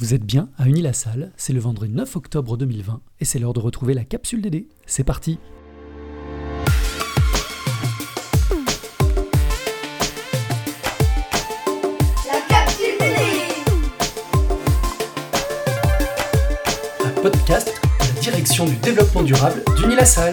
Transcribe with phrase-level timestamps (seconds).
[0.00, 3.58] Vous êtes bien à Unilassal, c'est le vendredi 9 octobre 2020 et c'est l'heure de
[3.58, 4.68] retrouver la capsule DD.
[4.86, 5.40] C'est parti
[12.26, 13.16] La capsule DD
[17.04, 20.32] Un podcast de la direction du développement durable d'Unilassal.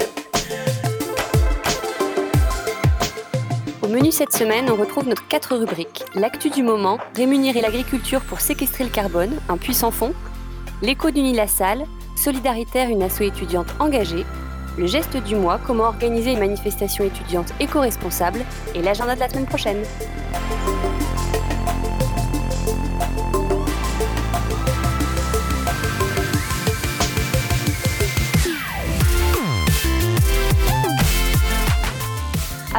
[3.95, 6.03] Menu cette semaine, on retrouve notre quatre rubriques.
[6.15, 10.13] L'actu du moment, rémunérer l'agriculture pour séquestrer le carbone, un puissant fond,
[10.81, 11.85] l'écho d'Unilassal,
[12.17, 14.25] solidaritaire, une asso étudiante engagée,
[14.77, 18.41] le geste du mois, comment organiser une manifestation étudiante éco-responsable,
[18.73, 19.81] et l'agenda de la semaine prochaine.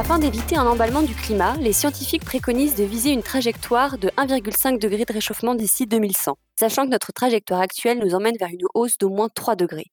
[0.06, 4.78] Afin d'éviter un emballement du climat, les scientifiques préconisent de viser une trajectoire de 1,5
[4.78, 8.98] degré de réchauffement d'ici 2100, sachant que notre trajectoire actuelle nous emmène vers une hausse
[8.98, 9.90] d'au moins 3 degrés.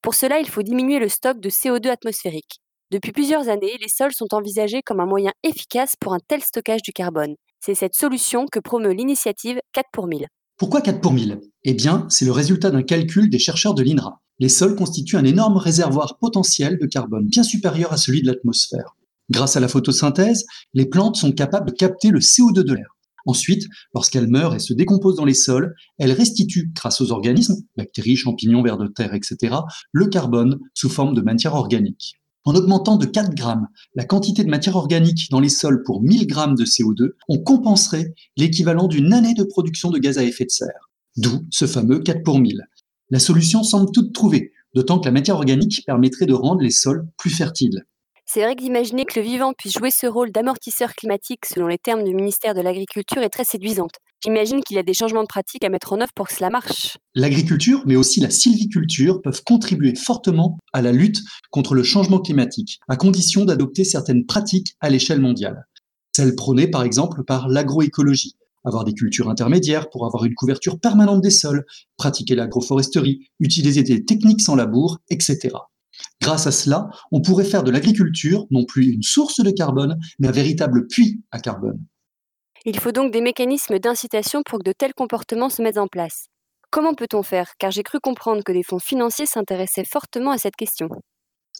[0.00, 2.62] Pour cela, il faut diminuer le stock de CO2 atmosphérique.
[2.90, 6.80] Depuis plusieurs années, les sols sont envisagés comme un moyen efficace pour un tel stockage
[6.80, 7.34] du carbone.
[7.62, 10.26] C'est cette solution que promeut l'initiative 4 pour 1000.
[10.56, 14.22] Pourquoi 4 pour 1000 Eh bien, c'est le résultat d'un calcul des chercheurs de l'INRA.
[14.38, 18.96] Les sols constituent un énorme réservoir potentiel de carbone, bien supérieur à celui de l'atmosphère.
[19.30, 22.96] Grâce à la photosynthèse, les plantes sont capables de capter le CO2 de l'air.
[23.26, 28.16] Ensuite, lorsqu'elles meurent et se décomposent dans les sols, elles restituent, grâce aux organismes, bactéries,
[28.16, 29.56] champignons, vers de terre, etc.,
[29.92, 32.14] le carbone sous forme de matière organique.
[32.44, 36.26] En augmentant de 4 grammes la quantité de matière organique dans les sols pour 1000
[36.26, 40.50] grammes de CO2, on compenserait l'équivalent d'une année de production de gaz à effet de
[40.50, 40.90] serre.
[41.16, 42.62] D'où ce fameux 4 pour 1000.
[43.10, 47.06] La solution semble toute trouvée, d'autant que la matière organique permettrait de rendre les sols
[47.18, 47.84] plus fertiles.
[48.32, 51.78] C'est vrai que d'imaginer que le vivant puisse jouer ce rôle d'amortisseur climatique selon les
[51.78, 53.90] termes du ministère de l'Agriculture est très séduisante.
[54.22, 56.48] J'imagine qu'il y a des changements de pratiques à mettre en œuvre pour que cela
[56.48, 56.96] marche.
[57.16, 61.18] L'agriculture, mais aussi la sylviculture, peuvent contribuer fortement à la lutte
[61.50, 65.64] contre le changement climatique, à condition d'adopter certaines pratiques à l'échelle mondiale.
[66.14, 71.20] Celles prônées par exemple par l'agroécologie, avoir des cultures intermédiaires pour avoir une couverture permanente
[71.20, 71.64] des sols,
[71.96, 75.48] pratiquer l'agroforesterie, utiliser des techniques sans labour, etc.
[76.20, 80.28] Grâce à cela, on pourrait faire de l'agriculture non plus une source de carbone, mais
[80.28, 81.80] un véritable puits à carbone.
[82.66, 86.26] Il faut donc des mécanismes d'incitation pour que de tels comportements se mettent en place.
[86.70, 87.52] Comment peut-on faire?
[87.58, 90.88] Car j'ai cru comprendre que des fonds financiers s'intéressaient fortement à cette question.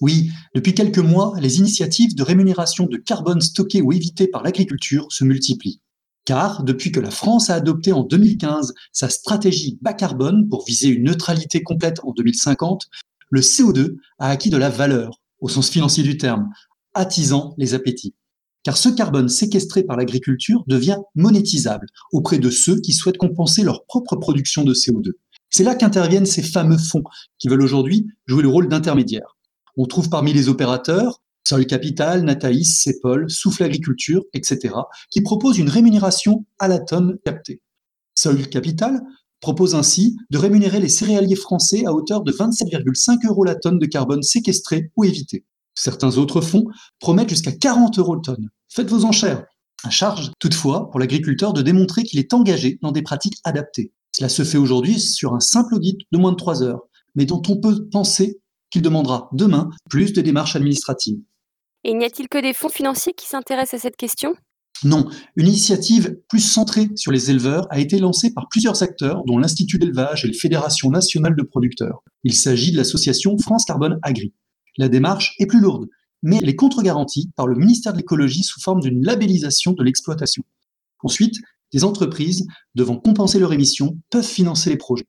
[0.01, 5.07] Oui, depuis quelques mois, les initiatives de rémunération de carbone stocké ou évité par l'agriculture
[5.11, 5.81] se multiplient.
[6.25, 10.89] Car depuis que la France a adopté en 2015 sa stratégie bas carbone pour viser
[10.89, 12.89] une neutralité complète en 2050,
[13.31, 16.49] le CO2 a acquis de la valeur, au sens financier du terme,
[16.95, 18.15] attisant les appétits.
[18.63, 23.87] Car ce carbone séquestré par l'agriculture devient monétisable auprès de ceux qui souhaitent compenser leur
[23.87, 25.13] propre production de CO2.
[25.49, 27.05] C'est là qu'interviennent ces fameux fonds
[27.39, 29.37] qui veulent aujourd'hui jouer le rôle d'intermédiaire.
[29.77, 34.75] On trouve parmi les opérateurs Sol Capital, Nataïs, Cepol, Souffle Agriculture, etc.,
[35.11, 37.61] qui proposent une rémunération à la tonne captée.
[38.15, 39.01] Sol Capital
[39.41, 43.87] propose ainsi de rémunérer les céréaliers français à hauteur de 27,5 euros la tonne de
[43.87, 45.45] carbone séquestré ou évité.
[45.75, 46.67] Certains autres fonds
[46.99, 48.51] promettent jusqu'à 40 euros la tonne.
[48.69, 49.45] Faites vos enchères.
[49.83, 53.93] À charge, toutefois, pour l'agriculteur de démontrer qu'il est engagé dans des pratiques adaptées.
[54.13, 56.83] Cela se fait aujourd'hui sur un simple audit de moins de 3 heures,
[57.15, 58.41] mais dont on peut penser
[58.71, 61.21] qu'il demandera demain plus de démarches administratives.
[61.85, 64.35] Et n'y a-t-il que des fonds financiers qui s'intéressent à cette question?
[64.83, 69.37] Non, une initiative plus centrée sur les éleveurs a été lancée par plusieurs acteurs, dont
[69.37, 72.03] l'Institut d'élevage et la Fédération nationale de producteurs.
[72.25, 74.33] Il s'agit de l'association France Carbone Agri.
[74.79, 75.87] La démarche est plus lourde,
[76.23, 80.45] mais elle est contre-garantie par le ministère de l'écologie sous forme d'une labellisation de l'exploitation.
[81.03, 81.37] Ensuite,
[81.73, 85.07] des entreprises devant compenser leurs émissions peuvent financer les projets.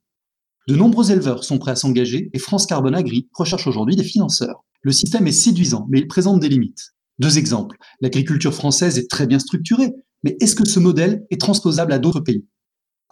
[0.68, 4.64] De nombreux éleveurs sont prêts à s'engager et France Carbone Agri recherche aujourd'hui des financeurs.
[4.82, 6.94] Le système est séduisant, mais il présente des limites.
[7.22, 7.78] Deux exemples.
[8.00, 9.92] L'agriculture française est très bien structurée,
[10.24, 12.48] mais est-ce que ce modèle est transposable à d'autres pays?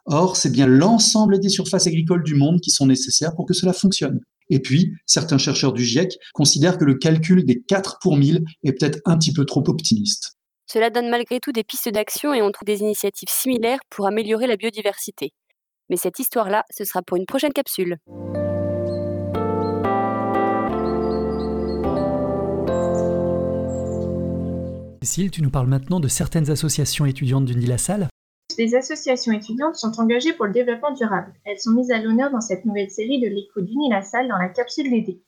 [0.05, 3.71] Or, c'est bien l'ensemble des surfaces agricoles du monde qui sont nécessaires pour que cela
[3.71, 4.19] fonctionne.
[4.49, 8.71] Et puis, certains chercheurs du GIEC considèrent que le calcul des 4 pour 1000 est
[8.71, 10.39] peut-être un petit peu trop optimiste.
[10.65, 14.47] Cela donne malgré tout des pistes d'action et on trouve des initiatives similaires pour améliorer
[14.47, 15.33] la biodiversité.
[15.91, 17.97] Mais cette histoire-là, ce sera pour une prochaine capsule.
[25.01, 28.09] Cécile, tu nous parles maintenant de certaines associations étudiantes du Nil-la-Salle.
[28.57, 31.33] Les associations étudiantes sont engagées pour le développement durable.
[31.45, 34.91] Elles sont mises à l'honneur dans cette nouvelle série de l'écho d'Unilassal dans la capsule
[34.91, 35.21] DD.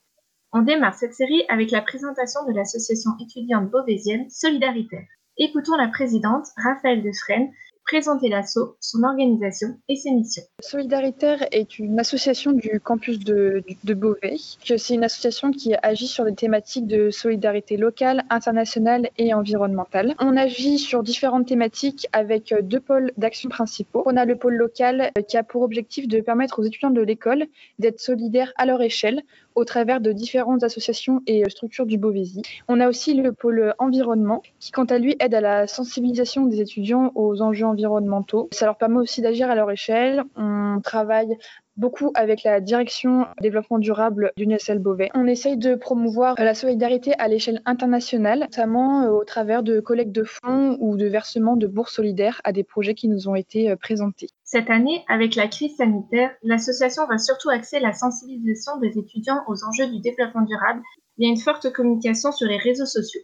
[0.52, 5.08] On démarre cette série avec la présentation de l'association étudiante beauvaisienne Solidaritaire.
[5.38, 7.50] Écoutons la présidente, Raphaël Defresne,
[7.86, 10.44] présenter l'assaut, son organisation et ses missions.
[10.62, 14.38] Solidaritaire est une association du campus de, de Beauvais.
[14.64, 20.16] C'est une association qui agit sur des thématiques de solidarité locale, internationale et environnementale.
[20.20, 24.04] On agit sur différentes thématiques avec deux pôles d'action principaux.
[24.06, 27.46] On a le pôle local qui a pour objectif de permettre aux étudiants de l'école
[27.80, 29.24] d'être solidaires à leur échelle
[29.56, 32.42] au travers de différentes associations et structures du Beauvaisis.
[32.68, 36.62] On a aussi le pôle environnement qui, quant à lui, aide à la sensibilisation des
[36.62, 38.50] étudiants aux enjeux environnementaux.
[38.52, 40.24] Ça leur permet aussi d'agir à leur échelle.
[40.36, 41.38] On travaille
[41.78, 45.10] beaucoup avec la direction développement durable d'UNSL Beauvais.
[45.14, 50.24] On essaye de promouvoir la solidarité à l'échelle internationale, notamment au travers de collectes de
[50.24, 54.28] fonds ou de versements de bourses solidaires à des projets qui nous ont été présentés.
[54.44, 59.64] Cette année, avec la crise sanitaire, l'association va surtout axer la sensibilisation des étudiants aux
[59.64, 60.82] enjeux du développement durable
[61.18, 63.22] via une forte communication sur les réseaux sociaux.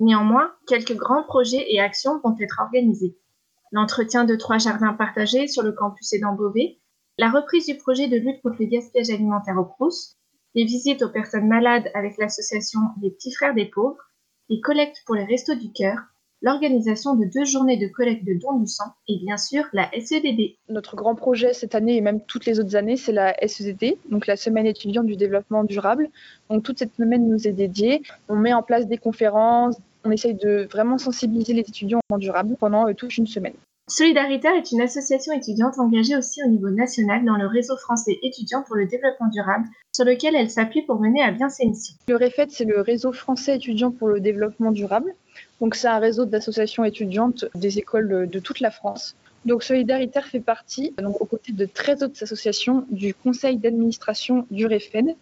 [0.00, 3.16] Néanmoins, quelques grands projets et actions vont être organisés.
[3.72, 6.78] L'entretien de trois jardins partagés sur le campus et Beauvais,
[7.20, 10.16] la reprise du projet de lutte contre le gaspillage alimentaire au Crous,
[10.54, 14.00] les visites aux personnes malades avec l'association Les Petits Frères des Pauvres,
[14.48, 15.98] les collectes pour les Restos du Cœur,
[16.40, 20.56] l'organisation de deux journées de collecte de dons du sang et bien sûr la SEDD.
[20.70, 24.26] Notre grand projet cette année et même toutes les autres années, c'est la SEDD, donc
[24.26, 26.08] la Semaine étudiante du développement durable.
[26.48, 28.00] Donc toute cette semaine nous est dédiée.
[28.30, 32.56] On met en place des conférences, on essaye de vraiment sensibiliser les étudiants au durable
[32.58, 33.52] pendant euh, toute une semaine.
[33.90, 38.62] Solidaritaire est une association étudiante engagée aussi au niveau national dans le réseau français étudiant
[38.62, 41.96] pour le développement durable, sur lequel elle s'appuie pour mener à bien ses missions.
[42.06, 45.12] Le REFET, c'est le réseau français étudiant pour le développement durable.
[45.60, 49.16] Donc c'est un réseau d'associations étudiantes des écoles de toute la France.
[49.44, 54.66] Donc Solidaritaire fait partie, donc aux côtés de 13 autres associations, du conseil d'administration du
[54.66, 55.16] REFED.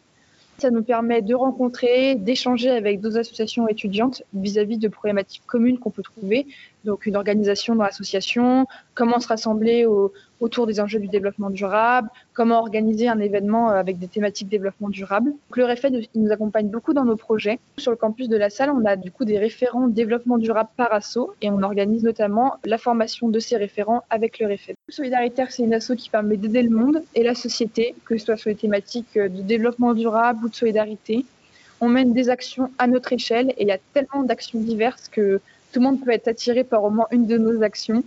[0.59, 5.79] Ça nous permet de rencontrer, d'échanger avec d'autres associations étudiantes vis-à-vis -vis de problématiques communes
[5.79, 6.47] qu'on peut trouver,
[6.85, 12.09] donc une organisation dans l'association, comment se rassembler au, autour des enjeux du développement durable,
[12.33, 15.33] comment organiser un événement avec des thématiques développement durable.
[15.55, 17.59] Le REFED nous accompagne beaucoup dans nos projets.
[17.77, 20.93] Sur le campus de la salle, on a du coup des référents développement durable par
[20.93, 24.78] asso et on organise notamment la formation de ces référents avec le REFED.
[24.91, 28.37] Solidaritaire, c'est une asso qui permet d'aider le monde et la société, que ce soit
[28.37, 31.27] sur les thématiques de développement durable ou de solidarité.
[31.81, 35.41] On mène des actions à notre échelle et il y a tellement d'actions diverses que
[35.73, 38.03] tout le monde peut être attiré par au moins une de nos actions.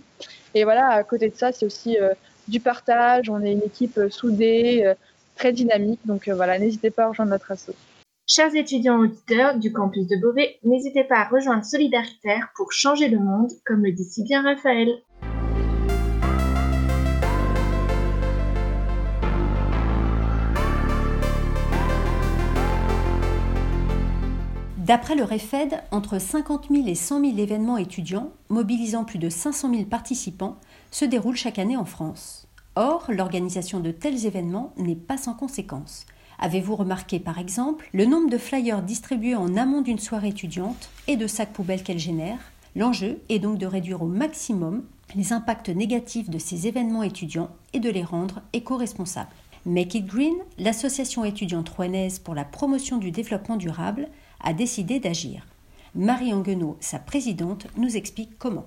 [0.54, 2.12] Et voilà, à côté de ça, c'est aussi euh,
[2.48, 3.30] du partage.
[3.30, 4.94] On est une équipe euh, soudée, euh,
[5.36, 6.00] très dynamique.
[6.04, 7.70] Donc voilà, n'hésitez pas à rejoindre notre asso.
[8.26, 13.18] Chers étudiants auditeurs du campus de Beauvais, n'hésitez pas à rejoindre Solidaritaire pour changer le
[13.18, 14.88] monde, comme le dit si bien Raphaël.
[24.92, 29.70] D'après le REFED, entre 50 000 et 100 000 événements étudiants, mobilisant plus de 500
[29.70, 30.58] 000 participants,
[30.90, 32.46] se déroulent chaque année en France.
[32.76, 36.04] Or, l'organisation de tels événements n'est pas sans conséquences.
[36.38, 41.16] Avez-vous remarqué par exemple le nombre de flyers distribués en amont d'une soirée étudiante et
[41.16, 42.52] de sacs poubelles qu'elle génère?
[42.76, 44.82] L'enjeu est donc de réduire au maximum
[45.14, 49.30] les impacts négatifs de ces événements étudiants et de les rendre éco-responsables.
[49.64, 54.08] Make It Green, l'association étudiante rouennaise pour la promotion du développement durable,
[54.42, 55.46] a décidé d'agir.
[55.94, 58.66] Marie Anguenot, sa présidente, nous explique comment.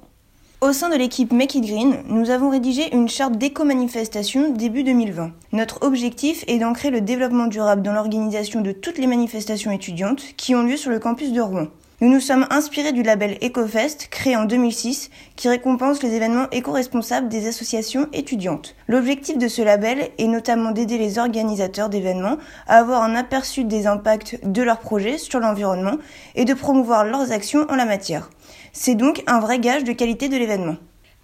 [0.62, 5.32] Au sein de l'équipe Make It Green, nous avons rédigé une charte d'éco-manifestation début 2020.
[5.52, 10.56] Notre objectif est d'ancrer le développement durable dans l'organisation de toutes les manifestations étudiantes qui
[10.56, 11.68] ont lieu sur le campus de Rouen.
[12.02, 17.30] Nous nous sommes inspirés du label EcoFest, créé en 2006, qui récompense les événements éco-responsables
[17.30, 18.76] des associations étudiantes.
[18.90, 22.36] L'objectif de ce label est notamment d'aider les organisateurs d'événements
[22.68, 25.98] à avoir un aperçu des impacts de leurs projets sur l'environnement
[26.36, 28.30] et de promouvoir leurs actions en la matière.
[28.74, 30.76] C'est donc un vrai gage de qualité de l'événement.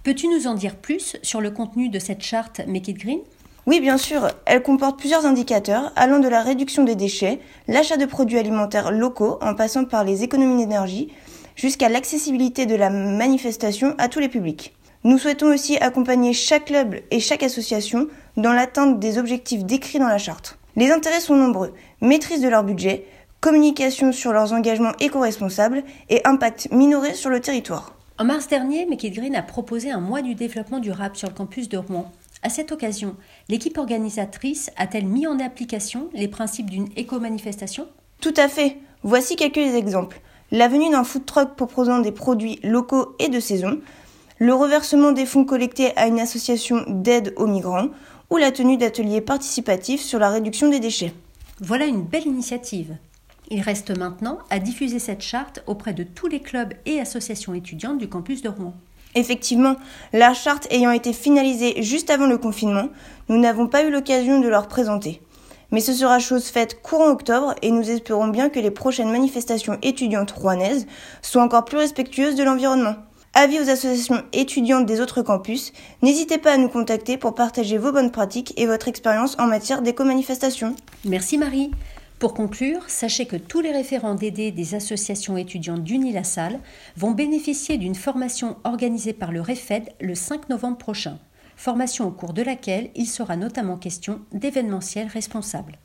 [0.03, 3.19] Peux-tu nous en dire plus sur le contenu de cette charte Make It Green?
[3.67, 8.05] Oui, bien sûr, elle comporte plusieurs indicateurs allant de la réduction des déchets, l'achat de
[8.05, 11.13] produits alimentaires locaux en passant par les économies d'énergie,
[11.55, 14.73] jusqu'à l'accessibilité de la manifestation à tous les publics.
[15.03, 20.07] Nous souhaitons aussi accompagner chaque club et chaque association dans l'atteinte des objectifs décrits dans
[20.07, 20.57] la charte.
[20.75, 23.05] Les intérêts sont nombreux, maîtrise de leur budget,
[23.41, 27.93] communication sur leurs engagements éco-responsables et impact minoré sur le territoire.
[28.17, 31.69] En mars dernier, Make Green a proposé un mois du développement durable sur le campus
[31.69, 32.11] de Rouen.
[32.43, 33.15] À cette occasion,
[33.49, 37.87] l'équipe organisatrice a-t-elle mis en application les principes d'une éco-manifestation?
[38.19, 38.77] Tout à fait.
[39.03, 40.21] Voici quelques exemples.
[40.51, 43.79] La venue d'un food truck proposant des produits locaux et de saison,
[44.39, 47.89] le reversement des fonds collectés à une association d'aide aux migrants
[48.31, 51.13] ou la tenue d'ateliers participatifs sur la réduction des déchets.
[51.59, 52.97] Voilà une belle initiative.
[53.49, 57.99] Il reste maintenant à diffuser cette charte auprès de tous les clubs et associations étudiantes
[57.99, 58.73] du campus de Rouen.
[59.15, 59.75] Effectivement,
[60.13, 62.89] la charte ayant été finalisée juste avant le confinement,
[63.29, 65.21] nous n'avons pas eu l'occasion de leur présenter.
[65.71, 69.77] Mais ce sera chose faite courant octobre et nous espérons bien que les prochaines manifestations
[69.81, 70.85] étudiantes rouennaises
[71.21, 72.95] soient encore plus respectueuses de l'environnement.
[73.33, 77.93] Avis aux associations étudiantes des autres campus, n'hésitez pas à nous contacter pour partager vos
[77.93, 80.75] bonnes pratiques et votre expérience en matière d'éco-manifestation.
[81.05, 81.71] Merci Marie.
[82.21, 86.59] Pour conclure, sachez que tous les référents d'aider des associations étudiantes d'Uni-la-Salle
[86.95, 91.17] vont bénéficier d'une formation organisée par le REFED le 5 novembre prochain.
[91.55, 95.79] Formation au cours de laquelle il sera notamment question d'événementiel responsable.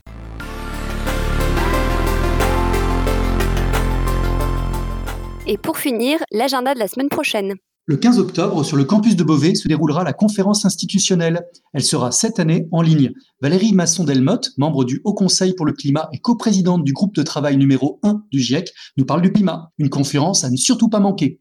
[5.47, 7.55] Et pour finir, l'agenda de la semaine prochaine.
[7.89, 11.47] Le 15 octobre, sur le campus de Beauvais, se déroulera la conférence institutionnelle.
[11.73, 13.13] Elle sera cette année en ligne.
[13.41, 17.57] Valérie Masson-Delmotte, membre du Haut Conseil pour le climat et coprésidente du groupe de travail
[17.57, 19.71] numéro 1 du GIEC, nous parle du climat.
[19.79, 21.41] Une conférence à ne surtout pas manquer.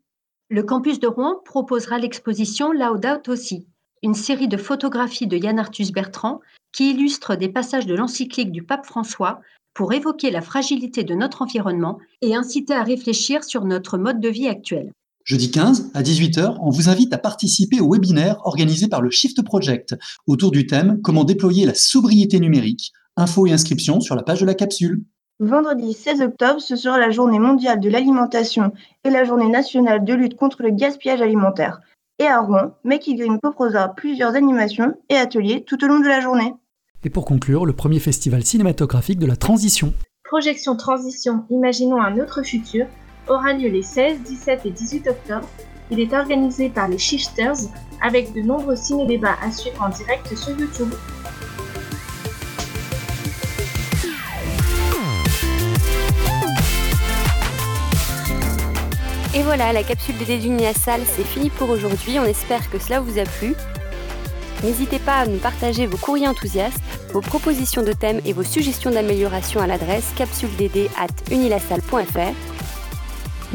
[0.52, 3.66] Le campus de Rouen proposera l'exposition Laudato aussi,
[4.04, 8.62] une série de photographies de Yann Arthus Bertrand qui illustre des passages de l'encyclique du
[8.62, 9.42] pape François
[9.74, 14.30] pour évoquer la fragilité de notre environnement et inciter à réfléchir sur notre mode de
[14.30, 14.92] vie actuel.
[15.26, 19.44] Jeudi 15 à 18h, on vous invite à participer au webinaire organisé par le Shift
[19.44, 19.96] Project
[20.28, 22.94] autour du thème Comment déployer la sobriété numérique.
[23.18, 25.04] Infos et inscriptions sur la page de la capsule.
[25.40, 28.72] Vendredi 16 octobre, ce sera la journée mondiale de l'alimentation
[29.04, 31.80] et la journée nationale de lutte contre le gaspillage alimentaire.
[32.20, 36.08] Et à Rouen, Make It Green proposera plusieurs animations et ateliers tout au long de
[36.08, 36.54] la journée.
[37.04, 39.92] Et pour conclure, le premier festival cinématographique de la transition.
[40.24, 42.86] Projection Transition Imaginons un autre futur
[43.28, 45.48] aura lieu les 16, 17 et 18 octobre.
[45.92, 47.70] Il est organisé par les Shifters
[48.02, 50.92] avec de nombreux ciné-débats à suivre en direct sur YouTube.
[59.36, 62.18] Et voilà, la capsule des dédunis à salle, c'est fini pour aujourd'hui.
[62.20, 63.54] On espère que cela vous a plu.
[64.64, 66.80] N'hésitez pas à nous partager vos courriers enthousiastes,
[67.12, 72.55] vos propositions de thèmes et vos suggestions d'amélioration à l'adresse capsuledD@unilasalle.fr.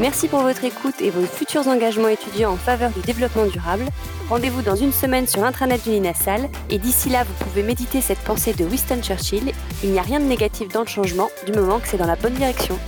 [0.00, 3.84] Merci pour votre écoute et vos futurs engagements étudiants en faveur du développement durable.
[4.30, 8.54] Rendez-vous dans une semaine sur l'intranet d'Uninasal et d'ici là, vous pouvez méditer cette pensée
[8.54, 9.52] de Winston Churchill.
[9.84, 12.16] Il n'y a rien de négatif dans le changement du moment que c'est dans la
[12.16, 12.78] bonne direction.